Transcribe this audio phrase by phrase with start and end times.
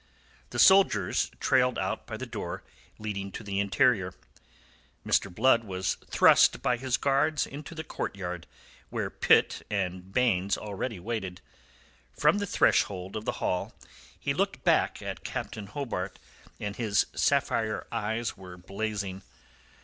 [0.49, 2.63] The soldiers trailed out by the door
[2.97, 4.15] leading to the interior.
[5.05, 5.31] Mr.
[5.31, 8.47] Blood was thrust by his guards into the courtyard,
[8.89, 11.39] where Pitt and Baynes already waited.
[12.13, 13.75] From the threshold of the hall,
[14.19, 16.17] he looked back at Captain Hobart,
[16.59, 19.21] and his sapphire eyes were blazing.